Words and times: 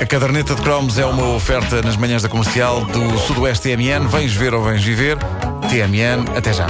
A 0.00 0.06
caderneta 0.06 0.54
de 0.54 0.62
cromos 0.62 0.98
é 0.98 1.04
uma 1.04 1.34
oferta 1.34 1.82
nas 1.82 1.98
manhãs 1.98 2.22
da 2.22 2.30
comercial 2.30 2.82
do 2.86 3.18
Sudoeste 3.18 3.68
TMN. 3.68 4.08
Vens 4.08 4.32
ver 4.32 4.54
ou 4.54 4.64
vens 4.64 4.82
viver? 4.82 5.18
TMN, 5.68 6.34
até 6.34 6.54
já. 6.54 6.66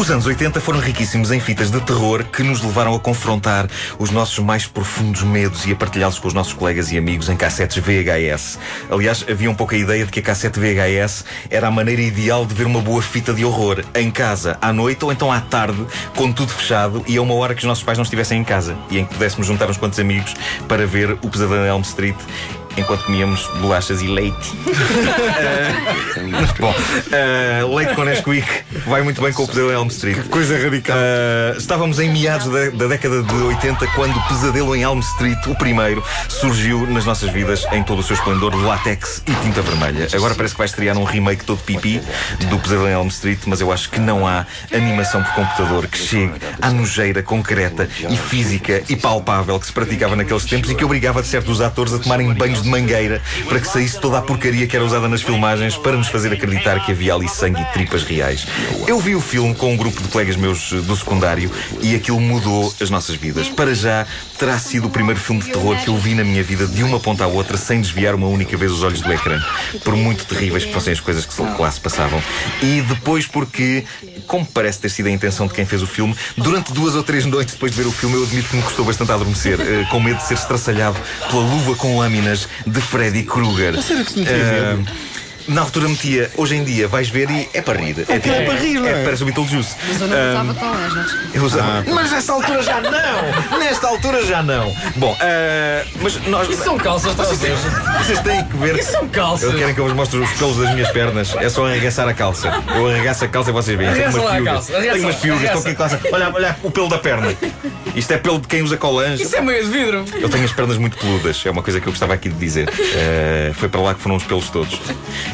Os 0.00 0.10
anos 0.10 0.24
80 0.24 0.62
foram 0.62 0.80
riquíssimos 0.80 1.30
em 1.30 1.38
fitas 1.38 1.70
de 1.70 1.78
terror 1.82 2.24
que 2.24 2.42
nos 2.42 2.62
levaram 2.62 2.94
a 2.94 2.98
confrontar 2.98 3.68
os 3.98 4.10
nossos 4.10 4.38
mais 4.38 4.66
profundos 4.66 5.22
medos 5.22 5.66
e 5.66 5.72
a 5.72 5.76
partilhá-los 5.76 6.18
com 6.18 6.26
os 6.26 6.32
nossos 6.32 6.54
colegas 6.54 6.90
e 6.90 6.96
amigos 6.96 7.28
em 7.28 7.36
cassetes 7.36 7.76
VHS. 7.76 8.58
Aliás, 8.90 9.26
havia 9.28 9.50
um 9.50 9.54
pouco 9.54 9.74
a 9.74 9.76
ideia 9.76 10.06
de 10.06 10.10
que 10.10 10.20
a 10.20 10.22
cassete 10.22 10.58
VHS 10.58 11.26
era 11.50 11.68
a 11.68 11.70
maneira 11.70 12.00
ideal 12.00 12.46
de 12.46 12.54
ver 12.54 12.66
uma 12.66 12.80
boa 12.80 13.02
fita 13.02 13.34
de 13.34 13.44
horror 13.44 13.84
em 13.94 14.10
casa, 14.10 14.56
à 14.62 14.72
noite 14.72 15.04
ou 15.04 15.12
então 15.12 15.30
à 15.30 15.38
tarde, 15.38 15.86
com 16.16 16.32
tudo 16.32 16.50
fechado 16.50 17.04
e 17.06 17.18
a 17.18 17.20
uma 17.20 17.34
hora 17.34 17.54
que 17.54 17.60
os 17.60 17.66
nossos 17.66 17.84
pais 17.84 17.98
não 17.98 18.04
estivessem 18.04 18.40
em 18.40 18.44
casa 18.44 18.78
e 18.90 18.98
em 18.98 19.04
que 19.04 19.12
pudéssemos 19.12 19.46
juntar 19.46 19.68
uns 19.68 19.76
quantos 19.76 19.98
amigos 19.98 20.32
para 20.66 20.86
ver 20.86 21.12
o 21.20 21.28
Pesadelo 21.28 21.66
Elm 21.66 21.82
Street 21.82 22.16
enquanto 22.80 23.04
comíamos 23.04 23.46
bolachas 23.60 24.02
e 24.02 24.06
leite. 24.06 24.50
uh, 24.50 26.54
bom, 26.60 26.74
uh, 26.74 27.74
leite 27.74 27.94
com 27.94 28.04
Nesquik 28.04 28.46
vai 28.86 29.02
muito 29.02 29.20
bem 29.20 29.32
com 29.32 29.44
o 29.44 29.46
Pesadelo 29.46 29.70
em 29.70 29.74
Elm 29.74 29.88
Street. 29.88 30.16
Que 30.16 30.28
coisa 30.28 30.58
radical. 30.58 30.96
Uh, 30.96 31.58
estávamos 31.58 31.98
em 31.98 32.10
meados 32.10 32.48
da, 32.48 32.70
da, 32.70 32.86
década 32.86 33.22
de 33.22 33.34
80 33.34 33.86
quando 33.88 34.16
o 34.16 34.28
Pesadelo 34.28 34.74
em 34.74 34.82
Elm 34.82 35.00
Street, 35.00 35.46
o 35.46 35.54
primeiro, 35.54 36.02
surgiu 36.28 36.86
nas 36.86 37.04
nossas 37.04 37.30
vidas 37.30 37.66
em 37.72 37.82
todo 37.82 38.00
o 38.00 38.02
seu 38.02 38.14
esplendor 38.14 38.52
de 38.52 38.62
látex 38.62 39.22
e 39.26 39.32
tinta 39.44 39.62
vermelha. 39.62 40.08
Agora 40.12 40.34
parece 40.34 40.54
que 40.54 40.58
vai 40.58 40.66
estrear 40.66 40.96
um 40.96 41.04
remake 41.04 41.44
todo 41.44 41.60
pipi 41.62 42.00
do 42.48 42.58
Pesadelo 42.58 42.88
em 42.88 42.92
Elm 42.92 43.08
Street, 43.08 43.40
mas 43.46 43.60
eu 43.60 43.72
acho 43.72 43.90
que 43.90 44.00
não 44.00 44.26
há 44.26 44.46
animação 44.72 45.22
por 45.22 45.34
computador 45.34 45.86
que 45.86 45.98
chegue 45.98 46.34
à 46.60 46.70
nojeira 46.70 47.22
concreta 47.22 47.88
e 48.08 48.16
física 48.16 48.82
e 48.88 48.96
palpável 48.96 49.58
que 49.58 49.66
se 49.66 49.72
praticava 49.72 50.16
naqueles 50.16 50.44
tempos 50.44 50.70
e 50.70 50.74
que 50.74 50.84
obrigava 50.84 51.22
de 51.22 51.28
certos 51.28 51.60
atores 51.60 51.92
a 51.92 51.98
tomarem 51.98 52.32
banhos 52.34 52.62
de 52.62 52.68
mangueira 52.70 53.20
para 53.48 53.60
que 53.60 53.66
saísse 53.66 54.00
toda 54.00 54.18
a 54.18 54.22
porcaria 54.22 54.66
que 54.66 54.76
era 54.76 54.84
usada 54.84 55.08
nas 55.08 55.22
filmagens 55.22 55.76
para 55.76 55.96
nos 55.96 56.08
fazer 56.08 56.32
acreditar 56.32 56.84
que 56.84 56.92
havia 56.92 57.14
ali 57.14 57.28
sangue 57.28 57.60
e 57.60 57.64
tripas 57.72 58.02
reais. 58.02 58.46
Eu 58.86 58.98
vi 59.00 59.14
o 59.14 59.20
filme 59.20 59.54
com 59.54 59.72
um 59.72 59.76
grupo 59.76 60.02
de 60.02 60.08
colegas 60.08 60.36
meus 60.36 60.72
do 60.72 60.96
secundário 60.96 61.50
e 61.82 61.94
aquilo 61.94 62.20
mudou 62.20 62.72
as 62.80 62.88
nossas 62.90 63.16
vidas. 63.16 63.48
Para 63.48 63.74
já, 63.74 64.06
terá 64.38 64.58
sido 64.58 64.86
o 64.86 64.90
primeiro 64.90 65.20
filme 65.20 65.42
de 65.42 65.50
terror 65.50 65.76
que 65.76 65.88
eu 65.88 65.96
vi 65.96 66.14
na 66.14 66.24
minha 66.24 66.42
vida 66.42 66.66
de 66.66 66.82
uma 66.82 67.00
ponta 67.00 67.24
à 67.24 67.26
outra 67.26 67.56
sem 67.56 67.80
desviar 67.80 68.14
uma 68.14 68.26
única 68.26 68.56
vez 68.56 68.72
os 68.72 68.82
olhos 68.82 69.00
do 69.00 69.12
ecrã. 69.12 69.40
Por 69.84 69.96
muito 69.96 70.24
terríveis 70.24 70.64
que 70.64 70.72
fossem 70.72 70.92
as 70.92 71.00
coisas 71.00 71.26
que 71.26 71.40
lá 71.60 71.70
se 71.70 71.80
passavam. 71.80 72.22
E 72.62 72.80
depois 72.82 73.26
porque, 73.26 73.84
como 74.26 74.46
parece 74.46 74.80
ter 74.80 74.88
sido 74.88 75.06
a 75.06 75.10
intenção 75.10 75.46
de 75.46 75.54
quem 75.54 75.64
fez 75.64 75.82
o 75.82 75.86
filme, 75.86 76.14
durante 76.36 76.72
duas 76.72 76.94
ou 76.94 77.02
três 77.02 77.24
noites 77.26 77.54
depois 77.54 77.72
de 77.72 77.82
ver 77.82 77.88
o 77.88 77.92
filme, 77.92 78.16
eu 78.16 78.24
admito 78.24 78.48
que 78.48 78.56
me 78.56 78.62
custou 78.62 78.84
bastante 78.84 79.10
a 79.10 79.14
adormecer, 79.14 79.58
uh, 79.58 79.88
com 79.88 80.00
medo 80.00 80.18
de 80.18 80.26
ser 80.26 80.34
estraçalhado 80.34 80.96
pela 81.28 81.42
luva 81.42 81.74
com 81.76 81.98
lâminas 81.98 82.48
de 82.66 82.80
Freddy 82.80 83.22
Krueger. 83.24 83.74
Na 85.48 85.62
altura 85.62 85.88
metia, 85.88 86.30
hoje 86.36 86.54
em 86.54 86.62
dia 86.62 86.86
vais 86.86 87.08
ver 87.08 87.28
e 87.28 87.48
é 87.52 87.60
para 87.60 87.76
rir. 87.80 87.96
É, 88.08 88.18
tipo, 88.20 88.28
é 88.32 88.44
para 88.44 88.54
rir, 88.54 88.74
não 88.78 88.86
é? 88.86 89.00
é 89.00 89.04
parece 89.04 89.22
o 89.22 89.26
Beetlejuice. 89.26 89.74
Mas 89.88 90.00
eu 90.00 90.06
não 90.06 90.16
Um, 90.16 90.30
usava 90.30 90.54
colanjas. 90.54 91.16
eu 91.34 91.42
usava. 91.44 91.78
Ah. 91.78 91.84
Mas 91.92 92.10
nesta 92.12 92.32
altura 92.34 92.62
já 92.62 92.80
não! 92.80 93.58
Nesta 93.58 93.86
altura 93.88 94.26
já 94.26 94.42
não! 94.44 94.72
Bom, 94.96 95.16
ah, 95.20 95.84
mas 96.00 96.24
nós. 96.26 96.48
Isso 96.48 96.62
são 96.62 96.76
calças, 96.78 97.10
estás 97.12 97.30
a 97.30 97.34
ver? 97.34 97.56
Vocês 98.04 98.20
têm 98.20 98.44
que 98.44 98.56
ver. 98.58 98.78
Isso 98.78 98.92
são 98.92 99.08
calças. 99.08 99.50
Eu 99.50 99.58
querem 99.58 99.74
que 99.74 99.80
eu 99.80 99.86
vos 99.86 99.94
mostre 99.94 100.20
os 100.20 100.30
pelos 100.32 100.56
das 100.58 100.72
minhas 100.72 100.90
pernas. 100.92 101.34
É 101.36 101.48
só 101.48 101.66
arregaçar 101.66 102.06
a 102.06 102.14
calça. 102.14 102.52
Eu 102.76 102.86
arregaço 102.88 103.24
a 103.24 103.28
calça 103.28 103.50
e 103.50 103.52
vocês 103.52 103.76
veem. 103.76 103.90
Arregaça 103.90 104.18
umas 104.18 104.24
lá 104.24 104.30
a 104.30 104.34
piugas. 104.36 104.54
calça, 104.54 104.76
arregaça, 104.76 104.92
Tenho 104.98 105.08
umas 105.08 105.16
piugas. 105.20 105.42
Estou 105.44 105.60
aqui 105.62 105.70
em 105.70 105.74
calça. 105.74 106.00
Olha, 106.12 106.30
olha 106.32 106.56
o 106.62 106.70
pelo 106.70 106.88
da 106.88 106.98
perna. 106.98 107.34
Isto 107.94 108.12
é 108.12 108.18
pelo 108.18 108.38
de 108.38 108.48
quem 108.48 108.62
usa 108.62 108.76
colange. 108.76 109.22
Isso 109.22 109.36
é 109.36 109.40
meio 109.40 109.64
de 109.64 109.70
vidro. 109.70 110.04
Eu 110.20 110.28
tenho 110.28 110.44
as 110.44 110.52
pernas 110.52 110.78
muito 110.78 110.96
peludas, 110.96 111.42
é 111.44 111.50
uma 111.50 111.62
coisa 111.62 111.80
que 111.80 111.86
eu 111.86 111.92
gostava 111.92 112.14
aqui 112.14 112.28
de 112.28 112.36
dizer. 112.36 112.68
Eh, 112.94 113.52
foi 113.54 113.68
para 113.68 113.80
lá 113.80 113.94
que 113.94 114.00
foram 114.00 114.16
os 114.16 114.24
pelos 114.24 114.48
todos. 114.50 114.80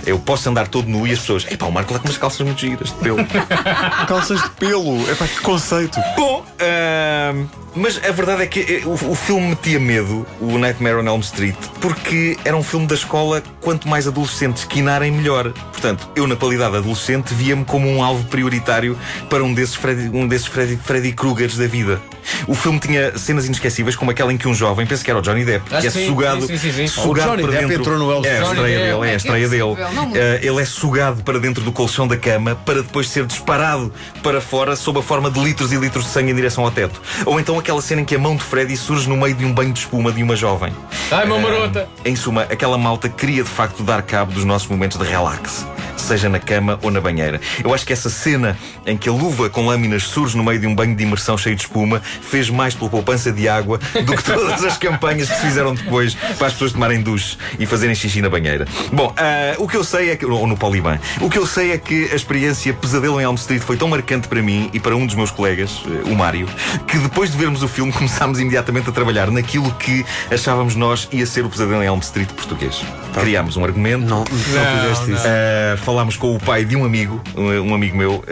Eu 0.05 0.19
posso 0.19 0.49
andar 0.49 0.69
todo 0.69 0.89
nu 0.89 1.07
e 1.07 1.13
as 1.13 1.19
pessoas. 1.19 1.47
Epá, 1.51 1.67
o 1.67 1.73
Marco 1.73 1.93
lá 1.93 1.99
com 1.99 2.07
umas 2.07 2.19
calças 2.19 2.41
muito 2.41 2.61
giras 2.61 2.89
de 2.89 2.95
pelo. 2.95 3.19
Calças 4.07 4.43
de 4.43 4.51
pelo. 4.51 5.09
É 5.11 5.15
para 5.15 5.29
que 5.29 5.41
conceito. 5.41 5.99
Bom, 6.17 6.45
ahm, 6.61 7.47
mas 7.75 8.03
a 8.03 8.11
verdade 8.11 8.43
é 8.43 8.47
que 8.47 8.61
eh, 8.61 8.83
o, 8.87 8.93
o 8.93 9.15
filme 9.15 9.49
metia 9.49 9.79
medo, 9.79 10.27
o 10.41 10.59
Nightmare 10.59 10.97
on 10.97 11.07
Elm 11.07 11.21
Street, 11.21 11.57
porque 11.81 12.39
era 12.45 12.57
um 12.57 12.63
filme 12.63 12.87
da 12.87 12.95
escola, 12.95 13.43
quanto 13.61 13.87
mais 13.87 14.07
adolescentes 14.07 14.65
quinarem, 14.65 15.13
melhor. 15.13 15.53
Portanto, 15.53 16.09
eu, 16.17 16.27
na 16.27 16.37
qualidade 16.37 16.73
de 16.73 16.79
adolescente, 16.79 17.35
via-me 17.35 17.65
como 17.65 17.89
um 17.89 18.03
alvo 18.03 18.25
prioritário 18.29 18.99
para 19.29 19.45
um 19.45 19.53
desses 19.53 19.75
Freddy, 19.75 20.09
um 20.17 20.27
desses 20.27 20.47
Freddy, 20.47 20.77
Freddy 20.77 21.13
Krugers 21.13 21.57
da 21.57 21.67
vida. 21.67 22.01
O 22.47 22.55
filme 22.55 22.79
tinha 22.79 23.17
cenas 23.19 23.47
inesquecíveis, 23.47 23.97
como 23.97 24.11
aquela 24.11 24.33
em 24.33 24.37
que 24.39 24.49
um 24.49 24.55
jovem, 24.55 24.87
penso 24.87 25.05
que 25.05 25.11
era 25.11 25.19
o 25.19 25.23
Johnny 25.23 25.45
Depp, 25.45 25.65
Ah, 25.75 25.81
que 25.81 25.87
é 25.87 25.91
sim, 25.91 26.07
sugado, 26.07 26.47
sim, 26.47 26.57
sim, 26.59 26.73
sim. 26.73 26.87
sugado 26.87 27.31
para 27.43 27.53
Depp 27.53 27.67
dentro. 27.67 27.75
entrou 27.95 27.99
no 27.99 28.27
É 28.27 28.39
a 28.39 28.43
estreia 28.43 28.47
Johnny 28.55 28.67
dele, 28.67 29.11
é 29.11 29.13
a 29.13 29.17
estreia 29.17 29.45
É 29.45 29.49
dele. 29.49 29.77
não 29.95 30.07
muito. 30.07 30.17
Eh, 30.17 30.41
ele 30.43 30.63
é 30.63 30.65
sugado 30.65 31.23
para 31.23 31.39
dentro 31.39 31.63
do 31.63 31.73
colchão 31.73 32.07
da 32.09 32.17
cama 32.17 32.55
para 32.55 32.83
depois 32.83 33.09
ser 33.09 33.27
disparado 33.27 33.93
para 34.23 34.41
fora 34.41 34.75
sob 34.77 34.99
a 34.99 35.03
forma 35.03 35.31
de 35.31 35.39
litros 35.43 35.73
e 35.73 35.77
litros 35.77 36.05
de 36.05 36.11
sangue 36.11 36.33
em 36.33 36.35
direção 36.35 36.65
ao 36.65 36.71
teto. 36.71 37.01
Ou 37.25 37.39
então 37.39 37.59
aquela 37.59 37.81
cena 37.83 38.01
em 38.03 38.05
que 38.05 38.15
a 38.15 38.19
mão 38.19 38.37
de 38.37 38.43
Freddy 38.43 38.77
surge 38.77 39.09
no 39.09 39.17
meio 39.17 39.35
de 39.35 39.45
um 39.45 39.53
banho 39.53 39.73
de 39.73 39.81
espuma 39.81 40.13
de 40.13 40.23
uma 40.23 40.37
jovem. 40.37 40.73
Ai, 41.11 41.25
uma 41.27 41.39
marota. 41.39 41.89
Em 42.05 42.17
suma, 42.17 42.43
aquela 42.43 42.77
malta 42.79 43.09
queria 43.09 43.43
de 43.43 43.49
facto 43.51 43.83
dar 43.83 44.03
cabo 44.03 44.33
dos 44.33 44.45
nossos 44.45 44.69
momentos 44.69 44.99
de 44.99 45.05
relax. 45.05 45.67
Seja 46.07 46.29
na 46.29 46.39
cama 46.39 46.79
ou 46.83 46.91
na 46.91 47.01
banheira. 47.01 47.41
Eu 47.65 47.75
acho 47.75 47.85
que 47.85 47.93
essa 47.93 48.09
cena 48.09 48.57
em 48.87 48.97
que 48.97 49.09
a 49.09 49.13
luva 49.13 49.51
com 49.51 49.67
lâminas 49.67 50.05
surge 50.05 50.37
no 50.37 50.45
meio 50.45 50.61
de 50.61 50.67
um 50.67 50.75
banho 50.75 50.95
de 50.95 51.03
imersão 51.03 51.37
cheio 51.37 51.57
de 51.57 51.63
espuma 51.63 52.01
fez 52.01 52.49
mais 52.49 52.75
pela 52.75 52.89
poupança 52.89 53.33
de 53.33 53.49
água 53.49 53.81
do 54.05 54.17
que 54.17 54.23
todas 54.23 54.65
as 54.65 54.79
campanhas 54.79 55.29
que 55.29 55.35
se 55.35 55.43
fizeram 55.43 55.75
depois 55.75 56.15
para 56.39 56.47
as 56.47 56.53
pessoas 56.53 56.73
tomarem 56.73 57.03
duche 57.03 57.37
e 57.59 57.67
fazerem 57.67 57.95
xixi 57.95 58.23
na 58.23 58.29
banheira. 58.29 58.67
Bom, 58.93 59.13
ah, 59.17 59.57
o 59.59 59.67
que 59.67 59.77
eu 59.77 59.83
sei 59.83 60.11
é 60.11 60.17
que. 60.17 60.25
Ou 60.25 60.47
no 60.47 60.57
Poliban. 60.57 60.99
O 61.21 61.29
que 61.29 61.39
eu 61.39 61.47
sei 61.47 61.73
é 61.73 61.79
que 61.79 62.09
a 62.13 62.15
experiência 62.15 62.73
Pesadelo 62.73 63.21
em 63.21 63.25
Elm 63.25 63.35
Street 63.35 63.63
foi 63.63 63.77
tão 63.77 63.89
marcante 63.89 64.29
para 64.29 64.41
mim 64.41 64.71
e 64.73 64.79
para 64.79 64.95
um 64.95 65.07
dos 65.07 65.15
meus 65.15 65.31
colegas, 65.31 65.83
eh, 65.87 66.11
o 66.11 66.15
Mário, 66.15 66.47
que 66.87 66.99
depois 66.99 67.31
de 67.31 67.37
vermos 67.37 67.63
o 67.63 67.69
filme 67.69 67.93
começámos 67.93 68.39
imediatamente 68.39 68.89
a 68.89 68.93
trabalhar 68.93 69.31
naquilo 69.31 69.73
que 69.75 70.05
achávamos 70.31 70.77
nós 70.77 71.09
ia 71.11 71.27
ser 71.27 71.45
o 71.45 71.49
Pesadelo 71.49 71.83
em 71.83 71.87
Elm 71.87 71.99
Street 72.01 72.29
português. 72.31 72.85
Criámos 73.15 73.57
um 73.57 73.65
argumento. 73.65 74.05
Não, 74.05 74.19
não, 74.19 74.27
fizeste 74.27 75.13
isso. 75.13 75.27
Uh, 75.27 75.77
falámos 75.97 76.17
com 76.19 76.37
o 76.37 76.39
pai 76.39 76.63
de 76.63 76.77
um 76.77 76.85
amigo, 76.85 77.23
um, 77.35 77.71
um 77.71 77.75
amigo 77.75 77.97
meu, 77.97 78.17
uh, 78.17 78.23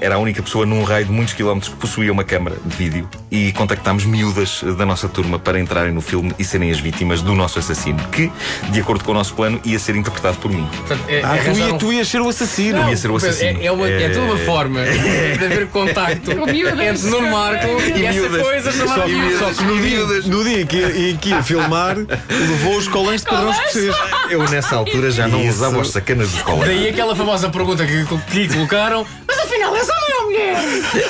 era 0.00 0.14
a 0.14 0.18
única 0.18 0.40
pessoa 0.40 0.64
num 0.64 0.84
raio 0.84 1.04
de 1.04 1.10
muitos 1.10 1.34
quilómetros 1.34 1.72
que 1.72 1.76
possuía 1.80 2.12
uma 2.12 2.22
câmara 2.22 2.54
de 2.64 2.76
vídeo 2.76 3.08
e 3.28 3.50
contactámos 3.54 4.04
miúdas 4.04 4.62
da 4.78 4.86
nossa 4.86 5.08
turma 5.08 5.36
para 5.36 5.58
entrarem 5.58 5.92
no 5.92 6.00
filme 6.00 6.32
e 6.38 6.44
serem 6.44 6.70
as 6.70 6.78
vítimas 6.78 7.20
do 7.20 7.34
nosso 7.34 7.58
assassino, 7.58 7.98
que, 8.12 8.30
de 8.70 8.78
acordo 8.80 9.02
com 9.02 9.10
o 9.10 9.14
nosso 9.14 9.34
plano, 9.34 9.60
ia 9.64 9.80
ser 9.80 9.96
interpretado 9.96 10.36
por 10.38 10.48
mim. 10.48 10.64
Portanto, 10.76 11.02
é, 11.08 11.18
Ah, 11.18 11.20
tu, 11.22 11.26
arranjar 11.40 11.66
ia, 11.66 11.74
um- 11.74 11.78
tu 11.78 11.92
ias 11.92 12.06
ser 12.06 12.20
o 12.20 12.28
assassino. 12.28 12.78
Não, 12.82 12.88
ia 12.90 12.96
ser 12.96 13.10
o 13.10 13.16
assassino. 13.16 13.60
É, 13.62 13.66
é, 13.66 13.72
uma, 13.72 13.88
é 13.88 14.08
toda 14.10 14.20
uma 14.26 14.40
É. 14.40 14.44
forma 14.44 14.80
de 14.84 14.88
haver 15.44 15.66
contacto 15.70 16.30
entre 16.30 17.10
Nuno 17.10 17.30
Marco 17.32 17.66
e, 17.96 18.06
essa 18.06 18.12
miúdas. 18.20 18.42
coisa 18.42 18.70
chamada 18.72 19.00
Só- 19.02 19.08
miúdas. 19.08 19.38
Só 19.40 19.52
que 19.54 19.64
no 19.68 19.80
dia, 19.82 20.04
no 20.28 20.44
dia 20.44 20.60
em 20.62 20.66
que, 20.66 20.76
ia- 20.76 21.10
em 21.10 21.16
que 21.16 21.28
ia 21.30 21.42
filmar, 21.42 21.96
levou 21.96 22.76
os 22.76 22.86
colãs 22.86 23.22
de 23.22 23.26
padrão 23.28 23.50
escocês. 23.50 23.92
Eu, 24.30 24.48
nessa 24.48 24.76
altura, 24.76 25.10
já 25.10 25.26
não 25.26 25.46
usava 25.46 25.78
os 25.78 25.90
sacanas 25.90 26.30
dos 26.30 26.42
colegas. 26.42 26.68
Daí 26.68 26.88
aquela 26.88 27.16
famosa 27.16 27.48
pergunta 27.48 27.86
que, 27.86 28.04
que 28.30 28.38
lhe 28.38 28.48
colocaram: 28.48 29.06
Mas 29.26 29.38
afinal 29.38 29.74
és 29.76 29.88
mulher? 30.28 30.56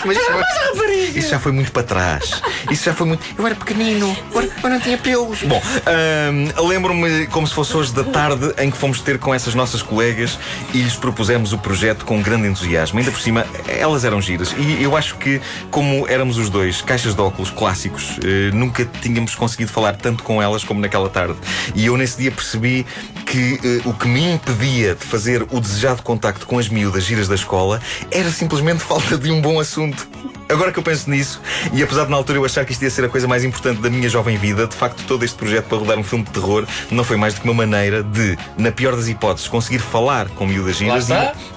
Mas 0.05 0.17
isso, 0.17 0.31
foi- 0.77 0.95
isso 1.19 1.29
já 1.31 1.39
foi 1.39 1.53
muito 1.53 1.73
para 1.73 1.83
trás. 1.83 2.41
Isso 2.71 2.85
já 2.85 2.95
foi 2.95 3.07
muito. 3.07 3.25
Eu 3.37 3.47
era 3.47 3.55
pequenino, 3.55 4.17
eu, 4.35 4.71
não 4.71 4.81
tinha 4.81 4.97
pelos. 4.99 5.43
Bom, 5.43 5.61
ahm, 5.87 6.67
lembro-me 6.69 7.27
como 7.29 7.47
se 7.47 7.55
fosse 7.55 7.77
hoje 7.77 7.93
da 7.93 8.05
tarde 8.05 8.53
em 8.59 8.71
que 8.71 8.77
fomos 8.77 9.01
ter 9.01 9.19
com 9.19 9.35
essas 9.35 9.55
nossas 9.55 9.83
colegas 9.83 10.39
e 10.73 10.79
lhes 10.83 10.95
propusemos 10.95 11.53
o 11.53 11.59
projeto 11.59 12.05
com 12.05 12.21
grande 12.23 12.49
entusiasmo. 12.49 12.99
Ainda 12.99 13.11
por 13.11 13.21
cima, 13.21 13.47
elas 13.67 14.05
eram 14.05 14.21
giras. 14.21 14.55
E 14.57 14.83
eu 14.83 14.97
acho 14.97 15.17
que, 15.17 15.41
como 15.71 16.07
éramos 16.09 16.39
os 16.39 16.49
dois 16.51 16.81
caixas 16.83 17.15
de 17.15 17.21
óculos 17.21 17.51
clássicos, 17.51 18.19
eh, 18.25 18.51
nunca 18.53 18.85
tínhamos 19.01 19.35
conseguido 19.35 19.71
falar 19.71 19.97
tanto 19.97 20.23
com 20.23 20.43
elas 20.43 20.65
como 20.65 20.81
naquela 20.81 21.09
tarde. 21.09 21.37
E 21.75 21.87
eu 21.87 21.97
nesse 21.97 22.19
dia 22.19 22.31
percebi 22.31 22.87
que 23.27 23.59
eh, 23.63 23.81
o 23.85 23.93
que 23.93 24.07
me 24.09 24.33
impedia 24.33 24.95
de 24.95 25.05
fazer 25.05 25.47
o 25.51 25.61
desejado 25.61 26.03
contacto 26.03 26.47
com 26.47 26.59
as 26.59 26.69
miúdas 26.69 27.05
giras 27.05 27.29
da 27.29 27.35
escola 27.35 27.81
era 28.11 28.31
simplesmente 28.31 28.81
falta 28.81 29.08
de 29.21 29.31
um 29.31 29.41
bom 29.41 29.59
assunto. 29.59 30.07
Agora 30.49 30.73
que 30.73 30.79
eu 30.79 30.83
penso 30.83 31.11
nisso, 31.11 31.41
e 31.75 31.83
apesar 31.83 32.05
de 32.05 32.11
na 32.11 32.17
altura 32.17 32.39
eu 32.39 32.45
achar 32.45 32.65
que 32.65 32.73
isto 32.73 32.83
ia 32.83 32.91
ser 32.91 33.05
a 33.05 33.09
coisa 33.09 33.29
mais 33.29 33.45
importante 33.45 33.81
da 33.81 33.91
minha 33.91 34.09
jovem 34.09 34.37
vida, 34.39 34.67
de 34.67 34.75
facto 34.75 35.05
todo 35.07 35.23
este 35.23 35.37
projeto 35.37 35.67
para 35.67 35.79
rodar 35.79 35.99
um 35.99 36.03
filme 36.03 36.25
de 36.25 36.31
terror 36.31 36.67
não 36.91 37.05
foi 37.05 37.17
mais 37.17 37.35
do 37.35 37.41
que 37.41 37.47
uma 37.47 37.55
maneira 37.55 38.03
de, 38.03 38.39
na 38.57 38.73
pior 38.73 38.97
das 38.97 39.09
hipóteses, 39.09 39.47
conseguir 39.47 39.79
falar 39.79 40.29
com 40.31 40.47
miúdas 40.47 40.77
giras 40.77 41.09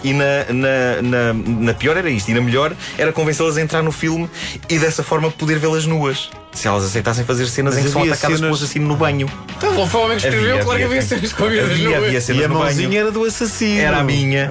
e, 0.04 0.10
e 0.10 0.14
na, 0.14 0.46
na, 0.50 1.02
na, 1.02 1.34
na 1.34 1.74
pior 1.74 1.96
era 1.96 2.10
isto, 2.10 2.30
e 2.30 2.34
na 2.34 2.42
melhor 2.42 2.76
era 2.98 3.14
convencê-las 3.14 3.56
a 3.56 3.62
entrar 3.62 3.82
no 3.82 3.94
filme 3.94 4.30
e 4.70 4.78
dessa 4.78 5.04
forma 5.04 5.32
poder 5.32 5.58
vê-las 5.58 5.86
nuas. 5.86 6.30
Se 6.54 6.68
elas 6.68 6.84
aceitassem 6.84 7.24
fazer 7.24 7.48
cenas 7.48 7.74
Mas 7.76 7.84
em 7.84 7.86
que 7.88 7.94
são 7.94 8.02
atacadas 8.02 8.22
cenas- 8.38 8.42
pelo 8.42 8.54
assassino 8.54 8.88
no 8.88 8.96
banho. 8.98 9.30
Então, 9.58 9.88
foi 9.88 10.02
o 10.02 10.04
homem 10.04 10.18
que 10.18 10.26
escreveu, 10.28 10.52
Havia, 10.52 10.64
claro 10.66 10.80
que 10.80 10.86
havia. 10.86 10.98
havia 10.98 11.02
cenas 11.02 11.34
com 11.34 11.46
Havia, 11.46 11.98
havia 11.98 12.22
cenas 12.22 12.42
E 12.42 12.46
a 12.46 12.48
no 12.50 12.54
banho. 12.56 12.66
mãozinha 12.66 13.00
era 13.00 13.12
do 13.12 13.24
assassino. 13.24 13.80
Era 13.80 13.98
a 14.00 14.04
minha. 14.04 14.50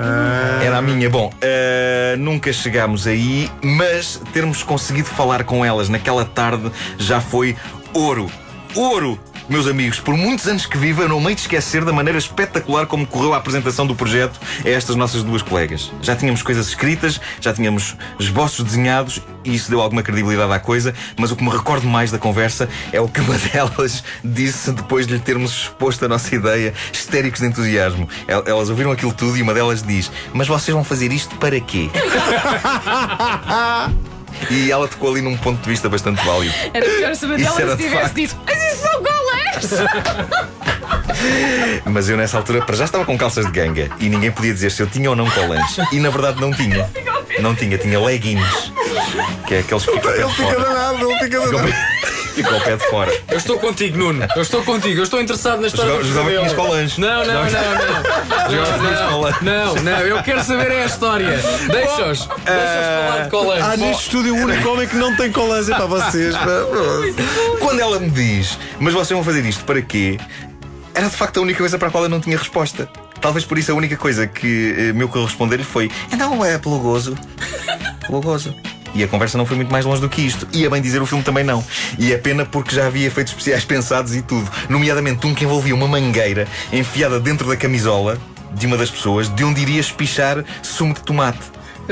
Era 0.62 0.78
a 0.78 0.82
minha. 0.82 1.10
Bom, 1.10 1.30
eh, 1.42 2.14
nunca 2.18 2.52
chegámos 2.52 3.06
aí, 3.06 3.50
mas 3.62 4.20
termos 4.32 4.62
conseguido 4.62 5.08
falar 5.08 5.44
com 5.44 5.62
elas 5.64 5.88
naquela 5.90 6.24
tarde 6.24 6.70
já 6.98 7.20
foi 7.20 7.54
ouro. 7.92 8.30
Ouro! 8.74 9.20
Meus 9.50 9.66
amigos, 9.66 9.98
por 9.98 10.16
muitos 10.16 10.46
anos 10.46 10.64
que 10.64 10.78
viva, 10.78 11.02
eu 11.02 11.08
não 11.08 11.18
me 11.20 11.30
hei 11.30 11.34
de 11.34 11.40
esquecer 11.40 11.84
da 11.84 11.92
maneira 11.92 12.16
espetacular 12.16 12.86
como 12.86 13.04
correu 13.04 13.34
a 13.34 13.36
apresentação 13.36 13.84
do 13.84 13.96
projeto 13.96 14.38
a 14.64 14.68
estas 14.68 14.94
nossas 14.94 15.24
duas 15.24 15.42
colegas. 15.42 15.90
Já 16.00 16.14
tínhamos 16.14 16.40
coisas 16.40 16.68
escritas, 16.68 17.20
já 17.40 17.52
tínhamos 17.52 17.96
esboços 18.20 18.64
desenhados 18.64 19.20
e 19.44 19.52
isso 19.52 19.68
deu 19.68 19.80
alguma 19.80 20.04
credibilidade 20.04 20.52
à 20.52 20.60
coisa, 20.60 20.94
mas 21.18 21.32
o 21.32 21.36
que 21.36 21.42
me 21.42 21.50
recordo 21.50 21.84
mais 21.88 22.12
da 22.12 22.18
conversa 22.18 22.68
é 22.92 23.00
o 23.00 23.08
que 23.08 23.20
uma 23.20 23.36
delas 23.52 24.04
disse 24.22 24.70
depois 24.70 25.04
de 25.04 25.14
lhe 25.14 25.18
termos 25.20 25.50
exposto 25.50 26.04
a 26.04 26.08
nossa 26.08 26.32
ideia, 26.32 26.72
histéricos 26.92 27.40
de 27.40 27.46
entusiasmo. 27.46 28.08
El- 28.28 28.44
Elas 28.46 28.70
ouviram 28.70 28.92
aquilo 28.92 29.12
tudo 29.12 29.36
e 29.36 29.42
uma 29.42 29.52
delas 29.52 29.82
diz: 29.82 30.12
Mas 30.32 30.46
vocês 30.46 30.72
vão 30.72 30.84
fazer 30.84 31.10
isto 31.10 31.34
para 31.38 31.58
quê? 31.58 31.90
E 34.48 34.70
ela 34.70 34.86
tocou 34.88 35.10
ali 35.10 35.20
num 35.20 35.36
ponto 35.36 35.60
de 35.60 35.68
vista 35.68 35.88
bastante 35.88 36.24
válido. 36.24 36.54
Era 36.72 36.86
pior 36.88 37.14
se 37.14 37.26
a 37.26 37.28
Isso 37.28 37.28
Mandela 37.28 37.60
era 37.60 37.70
se 37.72 37.76
de 37.76 37.82
tivesse 37.82 38.14
dito 38.14 38.36
Mas 38.46 38.62
isso 38.72 38.82
são 38.82 39.02
Mas 41.84 42.08
eu 42.08 42.16
nessa 42.16 42.36
altura 42.36 42.62
para 42.62 42.76
já 42.76 42.84
estava 42.84 43.04
com 43.04 43.18
calças 43.18 43.46
de 43.46 43.52
ganga 43.52 43.88
e 43.98 44.08
ninguém 44.08 44.30
podia 44.30 44.52
dizer 44.52 44.70
se 44.70 44.82
eu 44.82 44.86
tinha 44.86 45.10
ou 45.10 45.16
não 45.16 45.28
colãs. 45.30 45.76
E 45.92 45.98
na 45.98 46.10
verdade 46.10 46.40
não 46.40 46.52
tinha. 46.52 46.88
Não 47.40 47.54
tinha, 47.54 47.76
tinha 47.78 48.00
leggings. 48.00 48.72
Que 49.46 49.54
é 49.56 49.58
aqueles 49.60 49.84
que 49.84 49.92
ficam 49.92 50.12
de 50.12 50.34
fora. 50.34 50.60
danado, 50.60 51.10
ele 51.10 51.18
fica 51.18 51.40
Ficam 51.42 51.89
Ficam 52.34 52.54
ao 52.54 52.60
pé 52.60 52.76
de 52.76 52.86
fora. 52.88 53.12
Eu 53.28 53.36
estou 53.38 53.58
contigo, 53.58 53.98
Nuno. 53.98 54.26
Eu 54.36 54.42
estou 54.42 54.62
contigo. 54.62 55.00
Eu 55.00 55.04
estou 55.04 55.20
interessado 55.20 55.60
na 55.60 55.66
história 55.66 55.90
Jogava- 56.02 56.30
do 56.30 56.48
jogava. 56.48 56.70
Não, 56.98 57.24
não, 57.26 57.34
não, 57.34 57.42
não. 57.44 58.50
Jogava 58.50 58.82
Não, 58.82 59.20
não, 59.22 59.74
não, 59.74 59.82
não. 59.82 59.98
Eu 60.00 60.22
quero 60.22 60.42
saber 60.44 60.70
é 60.70 60.82
a 60.82 60.86
história. 60.86 61.28
Deixa-os. 61.70 62.26
Deixa-os 62.26 62.26
falar 62.26 63.24
de 63.24 63.30
colãs. 63.30 63.62
Ah, 63.64 63.76
neste 63.76 64.02
estúdio 64.04 64.34
o 64.34 64.38
único 64.38 64.68
homem 64.68 64.86
que 64.88 64.96
não 64.96 65.14
tem 65.16 65.30
colãs 65.32 65.68
é 65.68 65.74
para 65.74 65.86
vocês. 65.86 66.34
Quando 67.60 67.80
ela 67.80 67.98
me 67.98 68.10
diz, 68.10 68.58
mas 68.78 68.92
vocês 68.94 69.10
vão 69.10 69.24
fazer 69.24 69.44
isto 69.44 69.64
para 69.64 69.82
quê? 69.82 70.18
Era 70.94 71.08
de 71.08 71.16
facto 71.16 71.38
a 71.38 71.42
única 71.42 71.58
coisa 71.58 71.78
para 71.78 71.88
a 71.88 71.90
qual 71.90 72.04
eu 72.04 72.10
não 72.10 72.20
tinha 72.20 72.36
resposta. 72.36 72.88
Talvez 73.20 73.44
por 73.44 73.58
isso 73.58 73.70
a 73.70 73.74
única 73.74 73.96
coisa 73.96 74.26
que 74.26 74.74
eh, 74.78 74.92
meu 74.92 75.08
que 75.08 75.18
responder-lhe 75.22 75.62
foi: 75.64 75.90
Não, 76.16 76.44
é 76.44 76.58
pelo 76.58 76.78
gozo. 76.78 77.16
Pelo 78.06 78.20
gozo. 78.22 78.52
E 78.94 79.04
a 79.04 79.08
conversa 79.08 79.38
não 79.38 79.46
foi 79.46 79.56
muito 79.56 79.70
mais 79.70 79.84
longe 79.84 80.00
do 80.00 80.08
que 80.08 80.20
isto. 80.22 80.46
E 80.52 80.66
a 80.66 80.70
bem 80.70 80.82
dizer, 80.82 81.00
o 81.00 81.06
filme 81.06 81.22
também 81.24 81.44
não. 81.44 81.64
E 81.98 82.12
é 82.12 82.18
pena 82.18 82.44
porque 82.44 82.74
já 82.74 82.86
havia 82.86 83.06
efeitos 83.06 83.32
especiais 83.32 83.64
pensados 83.64 84.14
e 84.14 84.22
tudo. 84.22 84.50
Nomeadamente 84.68 85.26
um 85.26 85.34
que 85.34 85.44
envolvia 85.44 85.74
uma 85.74 85.86
mangueira 85.88 86.46
enfiada 86.72 87.20
dentro 87.20 87.48
da 87.48 87.56
camisola 87.56 88.18
de 88.52 88.66
uma 88.66 88.76
das 88.76 88.90
pessoas, 88.90 89.28
de 89.28 89.44
onde 89.44 89.60
iria 89.60 89.80
espichar 89.80 90.44
sumo 90.62 90.92
de 90.94 91.00
tomate. 91.02 91.38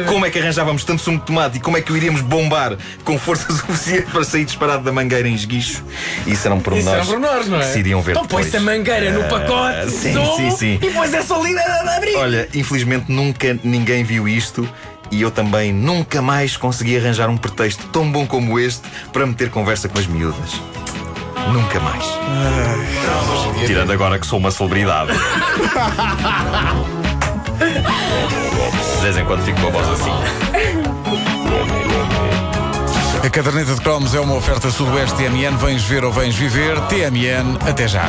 Como 0.07 0.25
é 0.25 0.31
que 0.31 0.39
arranjávamos 0.39 0.85
tanto 0.85 1.03
sumo 1.03 1.19
de 1.19 1.25
tomate 1.25 1.57
e 1.57 1.61
como 1.61 1.77
é 1.77 1.81
que 1.81 1.91
o 1.93 1.97
iríamos 1.97 2.21
bombar 2.21 2.77
com 3.03 3.19
força 3.19 3.51
suficiente 3.53 4.07
para 4.13 4.23
sair 4.23 4.45
disparado 4.45 4.85
da 4.85 4.93
mangueira 4.93 5.27
em 5.29 5.35
esguicho? 5.35 5.83
Isso 6.25 6.47
eram 6.47 6.57
Isso 6.59 6.65
pormenores. 6.65 6.99
eram 6.99 7.07
pormenores, 7.21 7.49
não 7.49 7.59
é? 7.59 7.63
se 7.65 7.79
iriam 7.81 8.01
ver 8.01 8.13
Então 8.13 8.25
põe-se 8.27 8.57
a 8.57 8.61
mangueira 8.61 9.11
no 9.11 9.23
Ah, 9.23 9.29
pacote, 9.29 9.91
sim, 9.91 10.13
sumo, 10.13 10.37
sim, 10.37 10.51
sim. 10.57 10.79
e 10.81 10.91
põe 10.91 11.13
essa 11.13 11.35
ali 11.35 11.59
a 11.59 11.97
abrir. 11.97 12.15
Olha, 12.17 12.49
infelizmente 12.55 13.11
nunca 13.11 13.59
ninguém 13.65 14.05
viu 14.05 14.29
isto 14.29 14.69
e 15.11 15.23
eu 15.23 15.31
também 15.31 15.73
nunca 15.73 16.21
mais 16.21 16.57
consegui 16.57 16.97
arranjar 16.97 17.29
um 17.29 17.37
pretexto 17.37 17.87
tão 17.89 18.11
bom 18.11 18.27
como 18.27 18.59
este 18.59 18.83
para 19.13 19.27
meter 19.27 19.51
conversa 19.51 19.89
com 19.89 19.99
as 19.99 20.07
miúdas. 20.07 20.61
Nunca 21.53 21.81
mais. 21.81 22.05
Tirando 23.67 23.93
agora 23.93 24.19
que 24.19 24.27
sou 24.27 24.39
uma 24.39 24.51
celebridade. 24.51 25.13
De 28.97 29.03
vez 29.03 29.17
em 29.17 29.25
quando 29.25 29.45
fico 29.45 29.61
com 29.61 29.69
a 29.69 29.71
voz 29.71 29.89
assim. 29.89 30.11
A 33.25 33.31
caderneta 33.31 33.75
de 33.75 33.81
cromos 33.81 34.15
é 34.15 34.21
uma 34.21 34.35
oferta 34.35 34.71
Sudoeste 34.71 35.17
TMN. 35.17 35.57
Vens 35.57 35.83
ver 35.85 36.05
ou 36.05 36.13
vens 36.13 36.37
viver? 36.37 36.79
TMN, 36.83 37.59
até 37.69 37.89
já. 37.89 38.05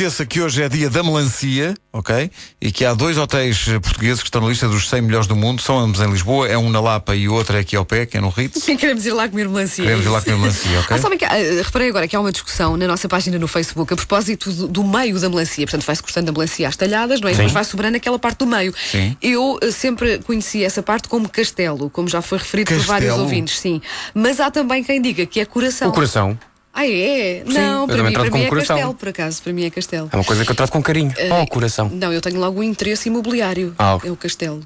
Esqueça 0.00 0.24
que 0.24 0.40
hoje 0.40 0.62
é 0.62 0.68
dia 0.68 0.88
da 0.88 1.02
melancia, 1.02 1.74
ok? 1.92 2.30
E 2.58 2.72
que 2.72 2.86
há 2.86 2.94
dois 2.94 3.18
hotéis 3.18 3.68
eh, 3.68 3.78
portugueses 3.78 4.20
que 4.20 4.28
estão 4.28 4.40
na 4.40 4.48
lista 4.48 4.66
dos 4.66 4.88
100 4.88 5.02
melhores 5.02 5.26
do 5.26 5.36
mundo. 5.36 5.60
São 5.60 5.78
ambos 5.78 6.00
em 6.00 6.10
Lisboa. 6.10 6.48
É 6.48 6.56
um 6.56 6.70
na 6.70 6.80
Lapa 6.80 7.14
e 7.14 7.28
o 7.28 7.34
outro 7.34 7.54
é 7.54 7.60
aqui 7.60 7.76
ao 7.76 7.84
pé, 7.84 8.06
que 8.06 8.16
é 8.16 8.20
no 8.20 8.30
Ritz. 8.30 8.62
Sim, 8.62 8.76
queremos 8.78 9.04
ir 9.04 9.12
lá 9.12 9.28
comer 9.28 9.46
melancia. 9.46 9.84
Queremos 9.84 10.06
ir 10.06 10.08
lá 10.08 10.22
comer 10.22 10.38
melancia, 10.38 10.80
ok? 10.80 10.96
Ah, 10.96 10.98
sabem 10.98 11.18
que, 11.18 11.24
ah, 11.26 11.34
reparei 11.62 11.90
agora 11.90 12.08
que 12.08 12.16
há 12.16 12.20
uma 12.20 12.32
discussão 12.32 12.78
na 12.78 12.86
nossa 12.86 13.08
página 13.10 13.38
no 13.38 13.46
Facebook 13.46 13.92
a 13.92 13.96
propósito 13.96 14.50
do, 14.50 14.68
do 14.68 14.84
meio 14.84 15.20
da 15.20 15.28
melancia. 15.28 15.66
Portanto, 15.66 15.84
vai-se 15.84 16.02
cortando 16.02 16.30
a 16.30 16.32
melancia 16.32 16.66
às 16.66 16.76
talhadas, 16.76 17.20
não 17.20 17.28
é? 17.28 17.32
E 17.32 17.34
depois 17.34 17.52
vai 17.52 17.64
sobrando 17.64 17.98
aquela 17.98 18.18
parte 18.18 18.38
do 18.38 18.46
meio. 18.46 18.72
Sim. 18.90 19.14
Eu 19.20 19.58
ah, 19.62 19.70
sempre 19.70 20.18
conheci 20.20 20.64
essa 20.64 20.82
parte 20.82 21.08
como 21.08 21.28
castelo, 21.28 21.90
como 21.90 22.08
já 22.08 22.22
foi 22.22 22.38
referido 22.38 22.72
por 22.72 22.80
vários 22.80 23.10
Castelo? 23.10 23.22
ouvintes, 23.22 23.60
sim. 23.60 23.82
Mas 24.14 24.40
há 24.40 24.50
também 24.50 24.82
quem 24.82 25.02
diga 25.02 25.26
que 25.26 25.40
é 25.40 25.44
coração. 25.44 25.90
O 25.90 25.92
coração 25.92 26.38
Ah, 26.80 26.86
é? 26.88 27.42
não, 27.46 27.82
eu 27.82 27.86
para 27.88 28.02
mim, 28.02 28.12
para 28.12 28.30
mim 28.30 28.42
é 28.44 28.48
coração. 28.48 28.76
castelo, 28.76 28.94
por 28.94 29.08
acaso. 29.08 29.42
Para 29.42 29.52
mim 29.52 29.64
é 29.64 29.70
castelo. 29.70 30.08
é 30.10 30.16
uma 30.16 30.24
coisa 30.24 30.44
que 30.46 30.50
eu 30.50 30.54
trato 30.54 30.72
com 30.72 30.82
carinho. 30.82 31.12
Oh, 31.42 31.46
coração. 31.46 31.90
Não, 31.92 32.10
eu 32.12 32.20
tenho 32.22 32.40
logo 32.40 32.60
um 32.60 32.62
interesse 32.62 33.08
imobiliário. 33.08 33.74
Ah, 33.78 33.96
ok. 33.96 34.08
É 34.08 34.12
o 34.12 34.16
castelo. 34.16 34.60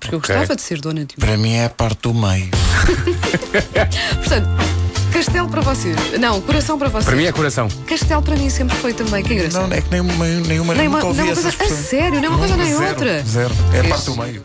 Porque 0.00 0.14
eu 0.16 0.18
Ok. 0.18 0.34
gostava 0.34 0.56
de 0.56 0.62
ser 0.62 0.80
dona 0.80 1.04
de 1.04 1.14
um. 1.16 1.20
Para 1.20 1.36
mim 1.36 1.52
é 1.54 1.66
a 1.66 1.70
parte 1.70 2.00
do 2.02 2.12
meio. 2.14 2.48
Portanto, 4.18 4.48
castelo 5.12 5.48
para 5.48 5.60
vocês. 5.60 5.96
Não, 6.18 6.40
coração 6.40 6.78
para 6.78 6.88
vocês. 6.88 7.04
Para 7.04 7.16
mim 7.16 7.24
é 7.24 7.32
coração. 7.32 7.68
Castelo 7.86 8.22
para 8.22 8.34
mim 8.36 8.50
sempre 8.50 8.76
foi 8.76 8.92
também. 8.92 9.22
Que 9.22 9.34
engraçado. 9.34 9.68
Não, 9.68 9.76
é 9.76 9.80
que 9.80 9.90
nem 9.90 10.00
uma, 10.00 10.24
Nem 10.26 10.58
uma- 10.60 10.72
ouvi 11.04 11.18
não 11.18 11.28
é 11.28 11.32
uma 11.32 11.34
coisa- 11.34 11.48
a 11.48 11.68
sério, 11.68 12.20
não 12.20 12.24
é 12.24 12.28
uma 12.30 12.38
coisa 12.38 12.56
nem 12.56 12.72
Zero, 12.74 12.88
outra. 12.88 13.22
Zero. 13.22 13.54
É 13.74 13.80
a 13.80 13.84
parte 13.88 14.04
do 14.06 14.16
meio. 14.16 14.42